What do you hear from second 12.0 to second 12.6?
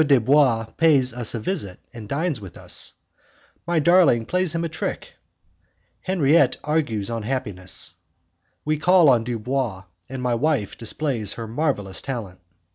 Talent M.